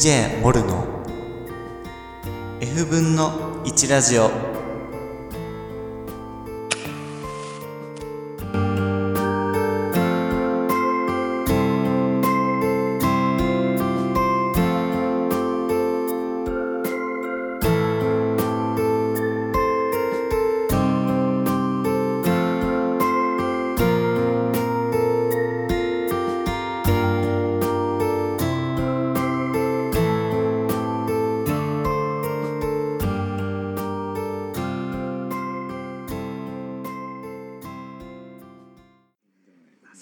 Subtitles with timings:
[0.00, 0.86] DJ モルの
[2.58, 4.49] F 分の1ラジオ。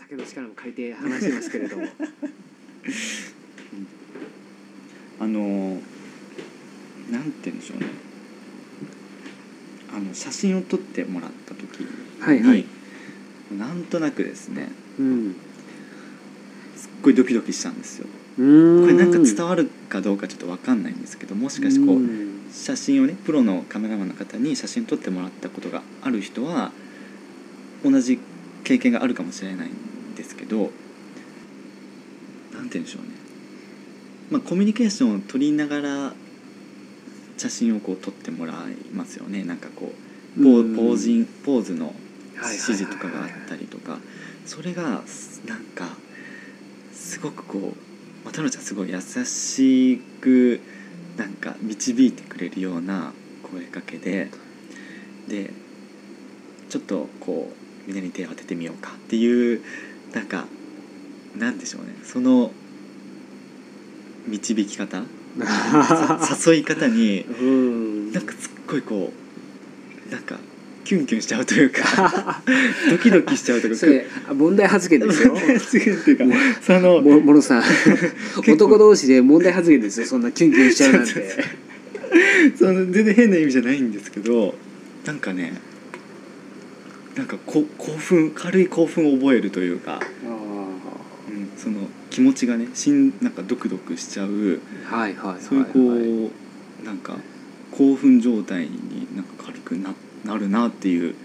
[0.08, 1.84] 酒の力も借りて話してますけれども。
[5.20, 5.82] あの
[7.10, 7.86] なんて言うんでしょうね。
[9.92, 11.88] あの写真を撮ってもらった時に、
[12.20, 12.64] はいはい。
[13.58, 15.34] なんとなくですねうん。
[16.76, 18.06] すっごいドキドキしたんですよ。
[18.36, 18.42] こ
[18.86, 22.38] れなんか伝わるかどうかちょっと分かんないんですけどもしかしてこう、ん。
[22.50, 26.72] 写真をねプロのカメラマンの方に写真撮ってもらったことがある人は
[27.84, 28.18] 同じ
[28.64, 29.87] 経験があるかもしれないん
[30.48, 30.70] ど
[32.54, 33.08] なんて言うんでしょうね。
[34.30, 36.12] まあコミュニケーションを取りながら
[37.36, 38.56] 写真をこう撮ってもらい
[38.94, 39.44] ますよね。
[39.44, 39.92] なんかこ
[40.36, 40.76] うポうん。
[40.76, 41.94] ージンポーズの
[42.36, 43.98] 指示とかがあったりとか。
[44.46, 45.94] それがなんか
[46.92, 47.62] すごくこう
[48.24, 50.60] まあ太郎ちゃんすごい優しく
[51.18, 53.12] なんか導いてくれるような
[53.52, 54.30] 声かけで
[55.28, 55.50] で
[56.70, 57.52] ちょっとこ
[57.86, 59.62] う胸に手を当ててみようかっていう
[60.14, 60.46] なんか
[61.36, 61.94] なんでしょうね。
[62.04, 62.50] その
[64.26, 65.02] 導き方？
[65.38, 68.12] さ誘い方にうん。
[68.12, 69.12] なんかすっごいこ
[70.08, 70.38] うなんか
[70.84, 72.42] キュンキュンしちゃうというか
[72.90, 75.36] ドキドキしちゃうというかそれあ問題発言ですよ。
[75.36, 76.24] 発言っていうか
[76.62, 77.62] そのももろさん。
[78.44, 80.06] 構男同士で問題発言ですよ。
[80.06, 81.68] そんなキュンキュンしちゃうなんて。
[82.56, 84.54] その全然変な意味じゃないんですけど
[85.04, 85.52] なんかね
[87.18, 89.98] なんかこ興奮軽い興奮を覚えるというか、
[91.28, 94.60] うん、その気持ちがねしんなんかドクドクしちゃう。
[94.88, 96.32] はいはいはいはいそういうこ
[96.82, 97.16] うなんか
[97.72, 101.16] 興奮状態になんか軽くななるなっていう。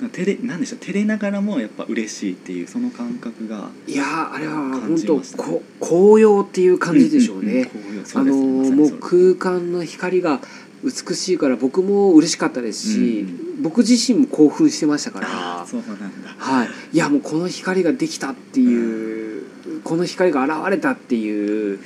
[0.00, 7.68] 照れなんでしょう照れながらもやっぱ嬉しいっていうその感覚がいやーあれは感本当こ紅葉っていう感じでしょうね、
[8.14, 10.38] もう空間の光が
[10.84, 16.34] 美しいから僕も嬉しかったですし、うん僕自身も興奮してましたかあらーそうなんだ。
[16.38, 19.44] はい、いやもうこの光ができたっていう、
[19.84, 21.80] この光が現れたっていう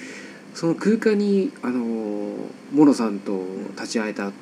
[0.54, 2.34] その空間にあの
[2.72, 3.44] モロさんと
[3.76, 4.32] 立ち会えた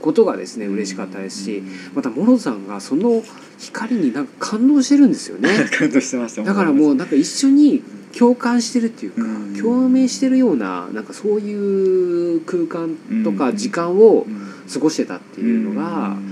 [0.00, 1.62] ことがですね嬉しかったですし、
[1.94, 3.22] またモロさんがその
[3.58, 5.50] 光になんか感動してるんですよね。
[5.70, 7.82] 感動してましただからもうなんか一緒に
[8.16, 9.54] 共感してるっていうか、うん。
[9.56, 13.38] 共鳴してるようななんかそういう空間とうん。
[13.38, 14.42] か時間をうん。
[14.72, 16.31] 過ごしてたっていうのが、うん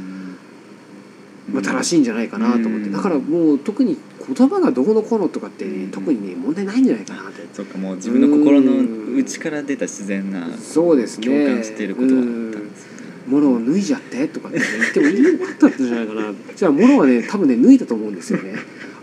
[1.52, 2.92] まあ、正しいんじゃないかなと思って、うん。
[2.92, 3.96] だからもう特に
[4.34, 5.90] 言葉がどうのこうのとかって、ねうん。
[5.90, 7.40] 特にね問題ないんじゃないかなって。
[7.52, 8.72] そうかもう自分の心の
[9.16, 11.26] 内から出た自然なそうですね。
[11.26, 12.88] 共感していることだったんです
[13.26, 16.32] ものを脱いじゃってとかって、ね、言ってもいいよかったんじゃないかな。
[16.56, 18.54] じゃあものはね多分ね脱いだと思うんですよね。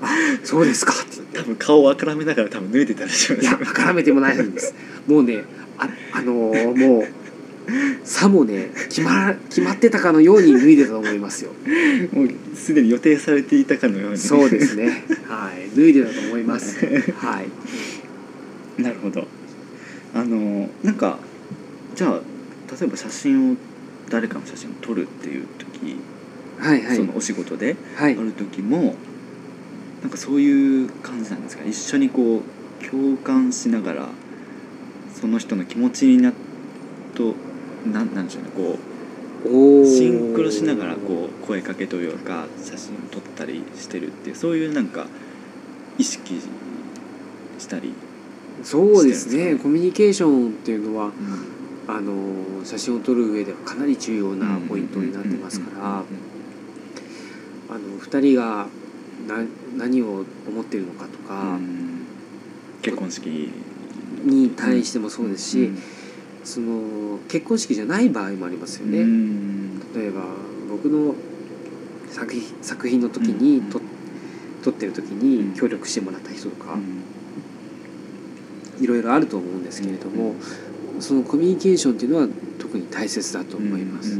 [0.02, 0.08] あ
[0.44, 1.38] そうですかって。
[1.38, 4.74] 多分顔をあからめながら多分脱いでたでしょういや絡めてもないんです。
[5.08, 5.44] もうね
[5.78, 7.08] ああのーもう
[8.04, 11.52] さもね決ま決まってたかのように脱いでたと思いますよ。
[12.14, 14.18] もうすでに予定されていたかのように。
[14.18, 15.04] そうですね。
[15.28, 15.70] はい。
[15.76, 16.78] 脱いでたと思います。
[17.18, 18.82] はい。
[18.82, 19.28] なるほど。
[20.16, 21.20] あのなんか
[21.96, 22.22] じゃあ
[22.80, 23.56] 例えば写真を
[24.10, 25.98] 誰かの写真を撮るっていう時、
[26.58, 26.96] はいはい。
[26.96, 28.18] そのお仕事ではい。
[28.18, 28.96] ある時も
[30.02, 31.66] なんかそういう感じなんですか？
[31.66, 32.42] 一緒にこ
[32.82, 34.10] う共感しながら
[35.20, 36.34] その人の気持ちになっ
[37.16, 37.36] と
[37.94, 45.08] なんなんでしょうねこうシンクロしながらこう声かけというか写真を撮ったりしてるっていうそういうなんか
[45.98, 46.42] 意識
[47.58, 47.94] したり、
[48.64, 49.54] そうですね。
[49.54, 49.56] ね。
[49.56, 51.12] コミュニケーションっていうのは
[51.88, 56.04] あの写真を撮る上ではかなり重要なポイントになってますから
[57.70, 58.68] あの2人が
[59.28, 59.44] な
[59.76, 62.06] 何を思ってるのかとうかん。
[62.82, 63.26] 結婚式
[64.24, 65.82] に対してもそうですし、うん
[66.48, 69.00] その結婚式じゃない場合もありますよね。
[69.00, 69.80] うん。
[69.94, 70.22] 例えば
[70.70, 71.14] 僕の
[72.10, 73.70] 作品作品の時にうん。
[73.70, 73.82] 撮
[74.64, 75.52] 撮ってる時うん。
[75.52, 76.78] に協力してもらった人とか
[78.80, 80.36] いろいろあると思うんですけれども、
[81.00, 82.28] そのコミュニケーションっていうのは
[82.60, 84.18] 特に大切だと思います。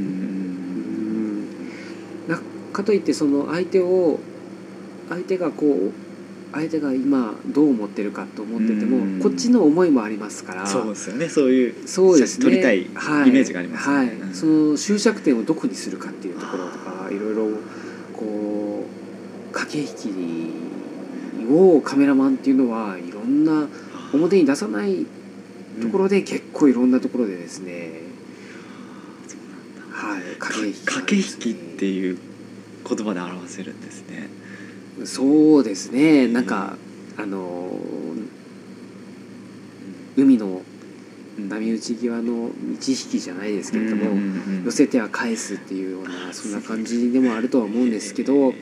[2.78, 4.20] かといってその相手を
[5.10, 5.92] 相手がこう
[6.54, 9.20] 相手が今どう思ってるかと思ってても、うん。
[9.20, 10.66] こっちの思いもありますから。
[10.66, 11.30] そうですよね。
[11.30, 12.42] そういうそうですね。
[12.42, 13.30] 写真撮りたいはい。
[13.30, 13.98] イメージがありますよね。
[13.98, 14.16] はい。
[14.16, 14.34] うん。
[14.34, 17.58] その終着点をどこにするかっていうところとかいろいろ
[18.14, 18.86] こ
[19.52, 19.96] う駆け引
[21.46, 23.68] きをカメラマンっていうのはいろんな
[24.14, 25.06] 表に出さない
[25.82, 28.02] ところで結構いろんなところでですね、
[29.92, 30.22] はい。
[30.40, 30.86] 駆け引き。
[30.86, 32.18] か駆け引きっていう
[32.88, 34.30] 言葉で表せるんですね
[35.06, 36.28] そうですね。
[36.28, 36.78] なんか
[37.18, 37.72] あの
[40.16, 40.62] 海の
[41.38, 44.04] 波打ち際の満ち引きじゃないですけれども、
[44.66, 48.54] 寄せては返すっていうようなそんな感じでもあるとは思うんですけど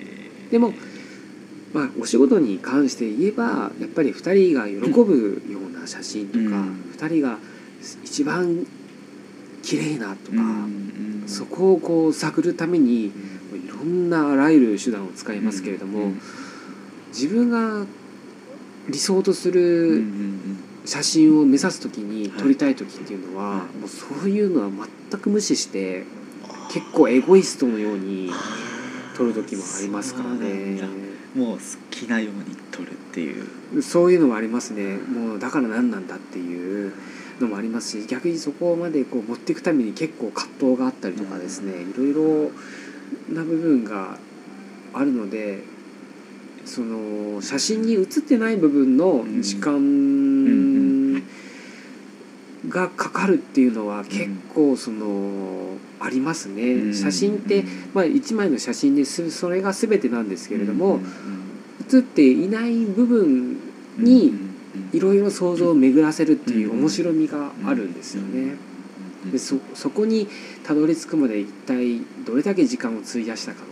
[0.52, 0.74] でも
[1.74, 6.92] まあお仕事に関して言えばやっぱり2人が喜ぶような写真とか、うん。
[6.98, 7.38] 2人が
[8.04, 8.66] 一番
[9.62, 13.12] 綺麗なとか、うんそこをこう探るために
[13.86, 16.14] んなあらゆる手段を使いますけれども、
[17.10, 17.86] 自分が
[18.90, 23.78] 理想とするん写真を目指す時にはい撮りたい時っていうのは、はい。
[23.78, 26.04] もうそういうのは全く無視して
[26.72, 28.30] 結構エゴイストのように
[29.16, 30.82] 撮る時もありますからね。
[31.36, 31.60] もう好
[31.92, 33.42] きなように撮るってい
[33.74, 33.82] う。
[33.82, 34.98] そういうのもありますね。
[34.98, 36.94] もうだから何なんだっていう
[37.40, 42.52] のもありますし逆にそこまでこう持っていくために結構葛藤があったりとかですねいろいろ
[43.30, 44.18] な部分が
[44.94, 45.64] あるので
[46.66, 51.22] その写真に写ってない部分の時間
[52.68, 56.94] がかかるっていうのは結構そのありますね。
[56.94, 57.64] 写真って
[57.94, 61.00] まあ一枚の写真ですそれが全てなんですけれども
[61.82, 63.60] 写っていない部分
[63.98, 64.34] に
[64.92, 68.56] いろいろ想像を巡らせるっていう面白みがあるんですよね。
[69.32, 70.28] でそそこに
[70.64, 73.72] たどり着くまで一体どれだけ時間を費やしたかとか、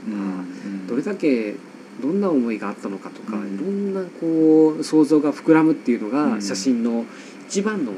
[0.88, 1.56] どれだけ
[2.02, 3.56] どんな思いがあったのかとか、うん。
[3.56, 6.36] いろんなこう想像が膨らむっていうのうん。
[6.36, 7.06] が写真の
[7.48, 7.92] 一番の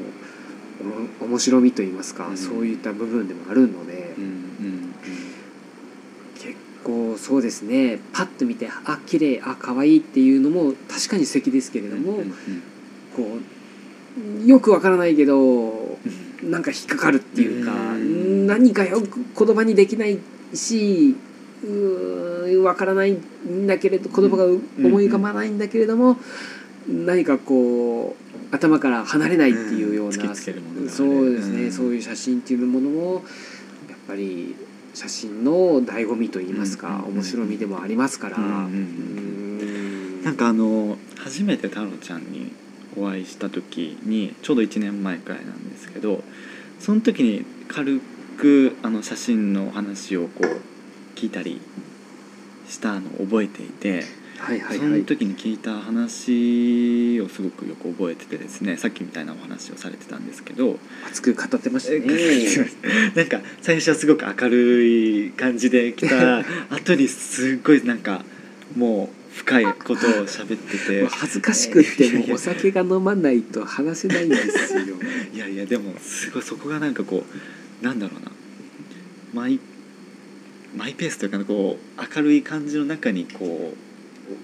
[1.22, 2.36] お面白みといいますか、うん。
[2.36, 4.14] そういった部分でもあるので、
[6.34, 12.18] 結構そうですねパッと見てあ綺麗あ可愛いっていうのも確かに素敵ですけれども、
[13.16, 13.38] こ
[14.44, 15.98] うよくわからないけど
[16.42, 18.46] なんか引っかかるっていうか、うん。
[18.46, 20.18] 何かよく言葉にできない
[20.54, 21.16] し
[22.62, 24.60] わからないんだけれど言葉が思
[25.00, 26.18] い浮かばないんだけれども、
[26.88, 28.14] 何かこ
[28.50, 30.34] う頭から離れないっていうような、そうで
[31.42, 31.72] すね、うん。
[31.72, 33.14] そういう写真っていうものも
[33.88, 34.54] やっぱり
[34.94, 37.14] 写真の醍醐味といいますか、うん。
[37.14, 38.38] 面白みでもありますから。
[38.38, 42.50] なんかあの初めて太郎ちゃんに
[42.96, 46.22] お会いした時にちょうど1年前くらいなんですけど
[46.80, 48.00] その時に軽
[48.38, 51.60] くあの写真の話をこう聞いたり
[52.68, 62.04] したのを覚えていて、はいはいはいその時に聞いた話をすごくよく覚えててですねさっきみたいなお話をされてたんですけど、熱く語ってましたね。
[63.16, 68.24] なんか最初はすごく明るい感じで来た後にすっごいなんか
[68.76, 69.96] もう深いことを
[70.26, 74.96] 喋ってて 恥ずかしくってもうお酒が飲まないと話せないんですよ。
[75.34, 77.24] いやいやでもすごいそこがなんかこ
[77.82, 78.32] うなんだろうな
[79.34, 79.60] マイ
[80.74, 83.74] マイペースというかこう明るい感じの中にこ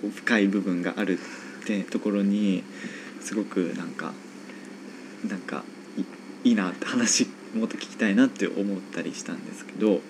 [0.04, 2.62] う深い部分があるってところに
[3.20, 4.12] すごくなんか
[5.26, 5.64] なんか
[6.44, 10.02] いいいなって話もっと聞きたいなって思ったりしたんですけど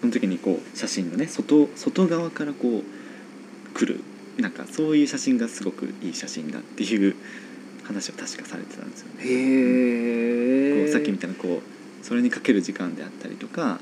[0.00, 4.00] その時にこう写真のね外外側からこう来る
[4.38, 7.16] なんかそういう写真がすごくいい写真だっていう
[7.84, 9.24] 話を確かされてたんですよね。
[9.24, 10.84] へえ。
[10.84, 13.80] こうさっきみたいなこうそれにかける時間であったりとか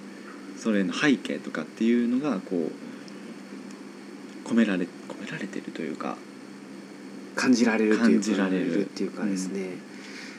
[0.58, 6.16] それの背景とかっていうのがこう込められ込められてるというか
[7.34, 9.76] 感じられるっていうかですね、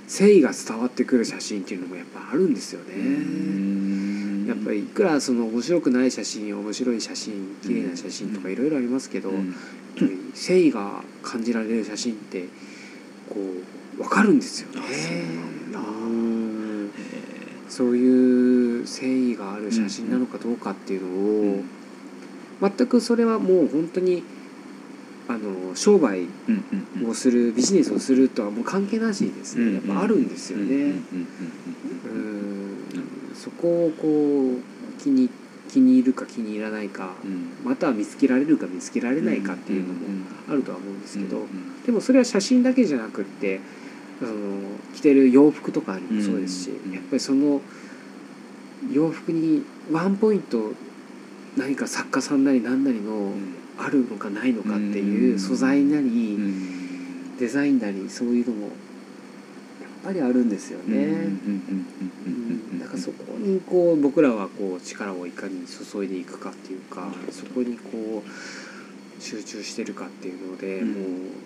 [0.07, 4.47] 誠意が伝わってくる写真っていうのもやっぱあるんですよね。
[4.47, 9.53] やっぱりいくらその面白くない写真面白い写真綺麗な写真とかいろいろありますけど、うん
[9.99, 12.45] 誠意が感じられる写真って
[13.29, 13.35] こ
[13.97, 14.81] う分かるんですよね。
[15.73, 15.79] あ
[17.69, 21.07] そういう誠意がある写真なのかどうかっていうの
[21.59, 21.63] を、
[22.61, 24.23] 全くそれはもう本当に
[25.27, 26.27] あの商売
[27.05, 30.93] をするビジネスをするとはもう関係なしにですね、やっぱあるんですよね。
[33.35, 35.29] そこをこう気に
[35.67, 37.51] 気に入るか気に入らないか、うん。
[37.63, 39.99] または見つけられるか見つけられないかっていうのも
[40.49, 41.45] あるとは思うんですけど、
[41.85, 43.59] でもそれは写真だけじゃなくって
[44.21, 44.31] あの
[44.95, 47.61] 着てる洋服とかにもそうですし、うんやっぱりその
[48.91, 50.71] 洋服にワンポイント
[51.57, 53.31] 何か作家さんなり何なりの
[53.77, 57.37] あるのかないのかっていう素材なり、うん。
[57.37, 58.69] デザインなりそういうのも
[60.07, 60.95] ぱりあるんですよね。
[60.95, 61.21] うんうんうん
[62.25, 70.93] うんうんだからそこにこう僕らはこう力をいかに注いでいくかっていうかそこにこう集中してるかっていうので、うん。
[70.93, 71.01] もう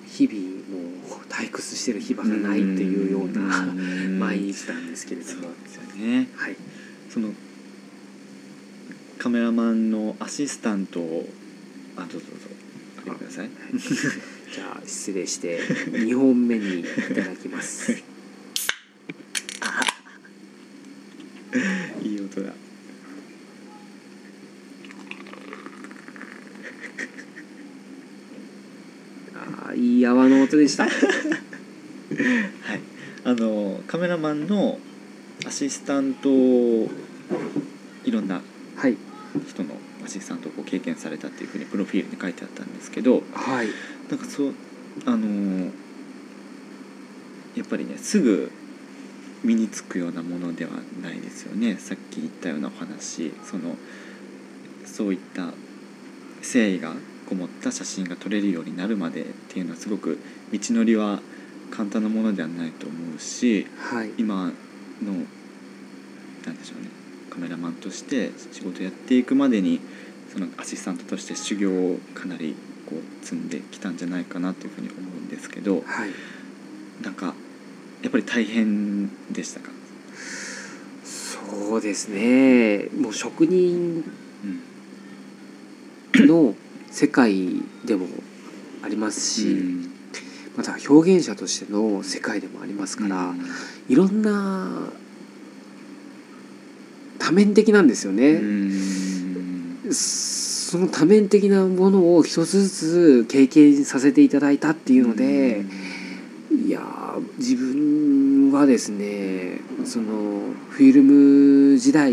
[0.08, 4.20] 日々もう退屈してる暇がないっていうようなうん。
[4.20, 6.28] 毎日なんですけれどそうも、ですよね。
[6.36, 6.56] はい。
[7.10, 7.30] その
[9.18, 11.26] カメラマンのアシスタントを
[11.96, 12.28] あどうぞ
[13.06, 13.50] どうぞください。
[14.54, 18.04] じゃあ失礼して2本目にいただきます。
[22.32, 22.54] いい音だ。
[29.36, 30.84] あーいい泡の音でした。
[30.88, 30.94] はい。
[33.24, 34.80] あのカメラマンの
[35.46, 36.90] アシスタントを
[38.04, 38.42] いろんな
[38.76, 38.98] はい。
[39.48, 39.70] 人の
[40.04, 43.68] アシスタントを経験されたっていうふうにプロフィールに書いてあったんですけどはい。
[44.10, 44.54] なんかそう
[45.06, 45.72] あのー
[47.56, 48.50] やっぱりねすぐ
[49.44, 50.72] 身につくようなものでは
[51.02, 51.78] ないですよね。
[51.78, 53.32] さっき言ったようなお話。
[53.44, 53.76] その
[54.86, 55.46] そういった
[56.42, 56.94] 誠意が
[57.28, 60.20] こもった写真が撮れるようになるまでっていうのはすごく
[60.52, 61.20] 道のりは
[61.72, 64.12] 簡単なものではないと思うしはい。
[64.18, 65.14] 今の
[66.46, 66.90] なんでしょうね
[67.30, 69.80] カメラマンとして仕事やっていくまでに
[70.34, 72.56] そのアシスタントとして修行をかなり
[72.90, 76.10] こう積んできたんじゃないかなというふうに思うんですけどはい。
[77.02, 77.34] なんか
[78.02, 79.70] やっぱり大変でしたか、
[81.04, 82.90] そうですね。
[82.98, 84.04] もう職人
[84.44, 84.62] うん
[86.28, 86.56] の
[86.90, 88.08] 世界でも
[88.84, 89.92] ありますし、うん。
[90.58, 93.46] また表現者としての世界でもありますから、うん。
[93.88, 94.90] いろんな
[97.20, 98.34] 多面的なんですよね。
[98.34, 99.78] うん。
[99.92, 105.64] その多面的なものを一つずつ経験させていただいたっていうので、
[106.52, 112.12] いやー自分はですねそのフィルム時代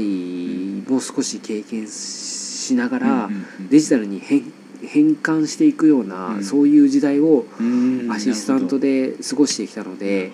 [0.89, 3.69] も少し経験しながら、うんうんうん。
[3.69, 4.43] デジタルに変
[4.83, 6.45] 変換していくような、うん。
[6.45, 8.11] そういう時代をうん。
[8.13, 10.33] アシスタントで過ごしてきたので、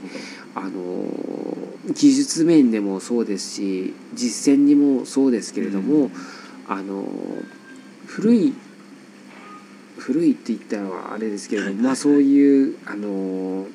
[0.54, 1.04] あの
[1.92, 6.10] 技術面でもそうですし実践にもそうですけれども、
[6.68, 7.04] あの
[8.06, 8.54] 古い
[9.98, 13.66] 古いって言ったらあれですけれども、まあ、そういうあの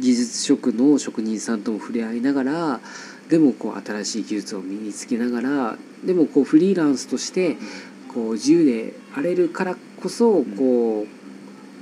[0.00, 2.80] 技術職の職人さんとも触れ合いながら
[3.28, 7.56] でもこう新しい技術を身につけながらでもこうフリーランスとして
[8.12, 11.06] こう自由であれるからこそこう、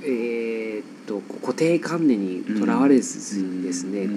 [0.03, 4.13] えーっと固定観念にとらわれずにですね、こ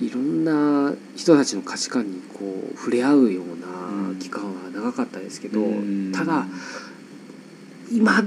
[0.00, 2.40] ういろんな人たちの価値観にこ
[2.74, 5.60] う触れ合うような期間は長かったですけど、
[6.12, 6.46] ただ
[7.92, 8.24] 今い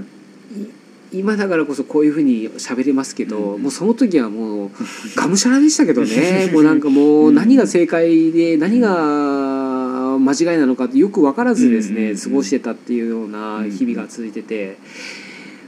[1.15, 3.63] 今だからこそこういうふうに喋れますけど、うん。
[3.63, 4.71] もうその時はもう
[5.15, 6.49] がむしゃらでしたけどね。
[6.53, 12.17] もうなんかもう何が正解で何が間違いなのかってよく分からずですね、うん。
[12.17, 14.77] 過ごしてたっていうような日々が続いてて。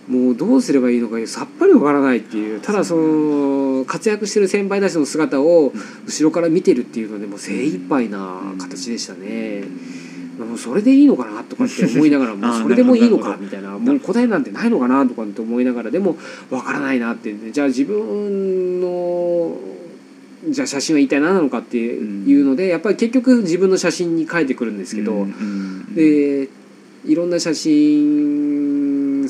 [0.07, 5.73] もうどうすればいいのかさっぱりわからないっていうただその活躍してる先輩たちの姿を
[6.05, 9.63] 後ろから見てるっていうのでもう精一杯な形でしたね。
[9.65, 10.06] もう
[10.57, 13.77] それでいいのかなとかって思いながらもそれでもいいのかみたいな。
[13.77, 16.17] もう答えなんてないのかなとかって思いながらでも
[16.49, 19.57] わからないなってじゃあ自分の
[20.49, 25.25] じゃあ写真は一体何なのかっていうのでやっぱり結局自分の写真に書いてくるんですけど
[25.93, 26.49] で
[27.05, 28.66] いろんな写真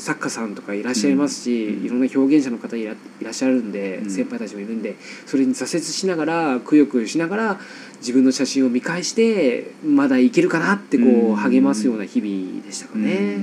[0.08, 1.84] 作家さんとかいらっしゃいますし、うん。
[1.84, 4.10] いろんな表現者の方いらっしゃるんで、うん。
[4.10, 4.96] 先輩たちもいるんで
[5.26, 7.60] それに挫折しながらくよくよしながら
[8.00, 13.36] 自分の写真を見返してまだいけるかなってこう励ますような日々でしたかね、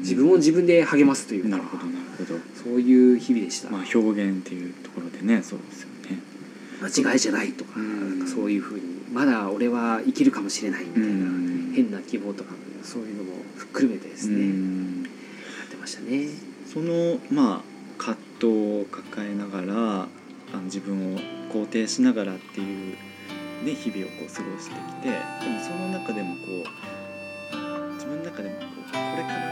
[0.00, 1.48] 自分を自分で励ますというか。
[1.50, 2.40] なるほどなるほど。
[2.64, 6.18] そういう日々でした、まあ表現っていうところでねそうですよね。
[6.80, 8.18] 間違いじゃないとか,、うん。
[8.20, 11.72] なんかそういうふうにまだ俺は生きるかもしれないみたいな、うん。
[11.74, 14.36] 変な希望とかそういうのもふっくるめてですね、
[15.88, 16.28] したね。
[16.66, 18.46] そのまあ葛藤
[18.82, 20.08] を抱えながら
[20.52, 21.18] あの自分を
[21.52, 22.96] 肯定しながらっていう、
[23.64, 25.16] ね、日々をこう過ごしてきてで
[25.50, 29.47] もその中でもこう自分の中でもこうこれから